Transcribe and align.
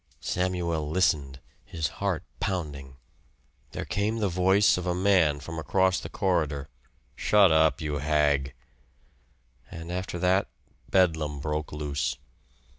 Samuel 0.19 0.89
listened, 0.89 1.39
his 1.63 1.87
heart 2.01 2.23
pounding. 2.39 2.95
There 3.71 3.85
came 3.85 4.17
the 4.17 4.29
voice 4.29 4.75
of 4.75 4.87
a 4.87 4.95
man 4.95 5.39
from 5.39 5.59
across 5.59 5.99
the 5.99 6.09
corridor 6.09 6.69
"Shut 7.15 7.51
up, 7.51 7.81
you 7.81 7.99
hag!" 7.99 8.55
And 9.69 9.91
after 9.91 10.17
that 10.17 10.49
bedlam 10.89 11.39
broke 11.39 11.71
loose. 11.71 12.17